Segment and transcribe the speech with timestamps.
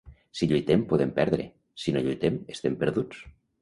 [0.37, 1.47] Si lluitem podem perdre,
[1.85, 3.27] si no lluitem, estem perduts.